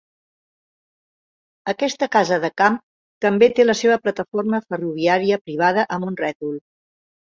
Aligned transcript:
Aquesta 1.75 2.07
casa 2.17 2.41
de 2.47 2.51
camp 2.63 2.81
també 3.29 3.53
té 3.61 3.69
la 3.69 3.79
seva 3.85 4.01
plataforma 4.09 4.65
ferroviària 4.69 5.43
privada 5.49 5.89
amb 5.99 6.13
un 6.13 6.23
rètol. 6.29 6.63